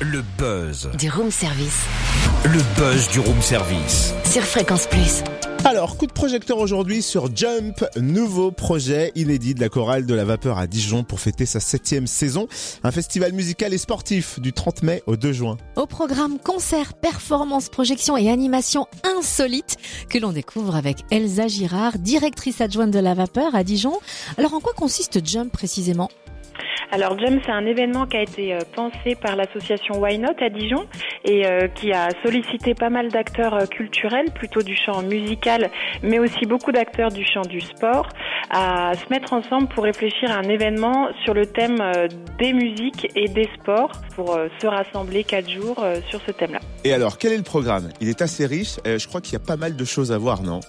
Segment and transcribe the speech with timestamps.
[0.00, 0.88] Le buzz.
[0.98, 1.84] Du room service.
[2.44, 4.14] Le buzz du room service.
[4.24, 5.22] Sur Fréquence Plus.
[5.66, 10.24] Alors, coup de projecteur aujourd'hui sur Jump, nouveau projet inédit de la chorale de la
[10.24, 12.48] vapeur à Dijon pour fêter sa septième saison.
[12.82, 15.58] Un festival musical et sportif du 30 mai au 2 juin.
[15.76, 18.86] Au programme concert, performance, projection et animation
[19.18, 19.76] insolite
[20.08, 23.98] que l'on découvre avec Elsa Girard, directrice adjointe de la vapeur à Dijon.
[24.38, 26.08] Alors en quoi consiste Jump précisément?
[26.92, 30.48] Alors Jump, c'est un événement qui a été euh, pensé par l'association Why Not à
[30.48, 30.86] Dijon
[31.24, 35.70] et euh, qui a sollicité pas mal d'acteurs euh, culturels, plutôt du champ musical,
[36.02, 38.08] mais aussi beaucoup d'acteurs du champ du sport,
[38.50, 41.78] à se mettre ensemble pour réfléchir à un événement sur le thème
[42.38, 46.58] des musiques et des sports, pour se rassembler quatre jours sur ce thème-là.
[46.84, 47.90] Et alors, quel est le programme?
[48.00, 50.42] Il est assez riche, je crois qu'il y a pas mal de choses à voir,
[50.42, 50.60] non?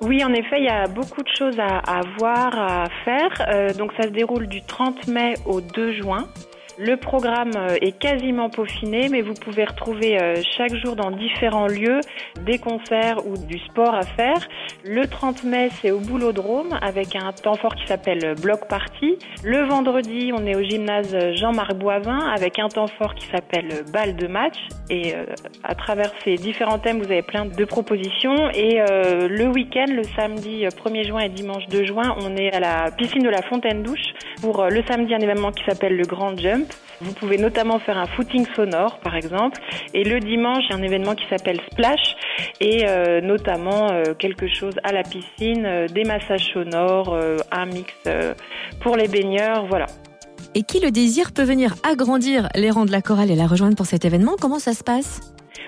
[0.00, 3.30] Oui, en effet, il y a beaucoup de choses à, voir, à faire.
[3.48, 6.28] Euh, donc ça se déroule du 30 mai au 2 juin.
[6.78, 11.68] Le programme euh, est quasiment peaufiné, mais vous pouvez retrouver euh, chaque jour dans différents
[11.68, 12.00] lieux
[12.40, 14.48] des concerts ou du sport à faire.
[14.84, 19.18] Le 30 mai, c'est au Boulodrome avec un temps fort qui s'appelle Block Party.
[19.44, 24.16] Le vendredi, on est au gymnase Jean-Marc Boivin avec un temps fort qui s'appelle Balle
[24.16, 24.56] de match.
[24.90, 25.26] Et euh,
[25.62, 28.50] à travers ces différents thèmes, vous avez plein de propositions.
[28.50, 32.90] Et le week-end, le samedi 1er juin et dimanche 2 juin, on est à la
[32.90, 36.63] piscine de la Fontaine Douche pour le samedi un événement qui s'appelle le Grand Jump.
[37.00, 39.60] Vous pouvez notamment faire un footing sonore, par exemple.
[39.92, 42.16] Et le dimanche, il y a un événement qui s'appelle Splash
[42.60, 47.18] et euh, notamment euh, quelque chose à la piscine, euh, des massages sonores,
[47.50, 47.92] un mix
[48.80, 49.86] pour les baigneurs, voilà.
[50.54, 53.76] Et qui le désire peut venir agrandir les rangs de la chorale et la rejoindre
[53.76, 54.36] pour cet événement?
[54.40, 55.20] Comment ça se passe?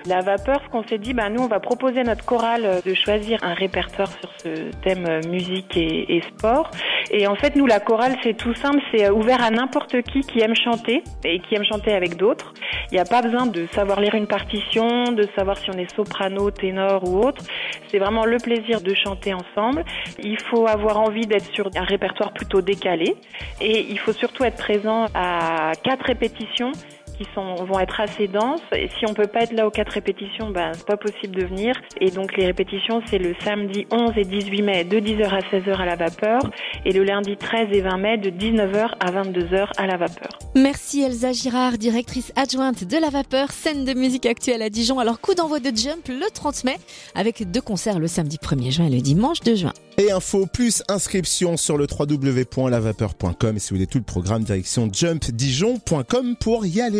[0.05, 2.93] La vapeur, ce qu'on s'est dit, bah, nous, on va proposer à notre chorale de
[2.93, 6.71] choisir un répertoire sur ce thème musique et, sport.
[7.11, 10.41] Et en fait, nous, la chorale, c'est tout simple, c'est ouvert à n'importe qui qui
[10.41, 12.53] aime chanter et qui aime chanter avec d'autres.
[12.91, 15.93] Il n'y a pas besoin de savoir lire une partition, de savoir si on est
[15.95, 17.43] soprano, ténor ou autre.
[17.89, 19.83] C'est vraiment le plaisir de chanter ensemble.
[20.19, 23.15] Il faut avoir envie d'être sur un répertoire plutôt décalé
[23.61, 26.71] et il faut surtout être présent à quatre répétitions
[27.17, 28.61] qui sont, vont être assez denses.
[28.73, 31.45] Et si on peut pas être là aux quatre répétitions, ben, c'est pas possible de
[31.45, 31.75] venir.
[31.99, 35.75] Et donc, les répétitions, c'est le samedi 11 et 18 mai de 10h à 16h
[35.75, 36.41] à la vapeur
[36.85, 40.29] et le lundi 13 et 20 mai de 19h à 22h à la vapeur.
[40.55, 44.99] Merci Elsa Girard, directrice adjointe de la vapeur, scène de musique actuelle à Dijon.
[44.99, 46.77] Alors, coup d'envoi de Jump le 30 mai
[47.15, 49.73] avec deux concerts le samedi 1er juin et le dimanche 2 juin.
[49.97, 54.89] Et info plus inscription sur le www.lavapeur.com et si vous voulez tout le programme direction
[54.91, 56.97] jumpdijon.com pour y aller.